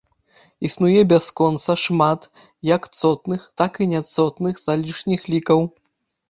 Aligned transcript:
Існуе 0.67 1.01
бясконца 1.11 1.75
шмат 1.83 2.21
як 2.69 2.87
цотных, 2.99 3.45
так 3.63 3.71
і 3.85 3.89
няцотных 3.93 4.53
залішніх 4.65 5.21
лікаў. 5.37 5.59